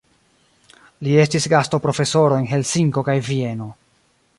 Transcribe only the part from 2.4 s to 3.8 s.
en Helsinko kaj Vieno.